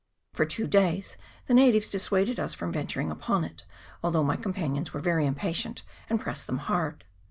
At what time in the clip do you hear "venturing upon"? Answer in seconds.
2.71-3.43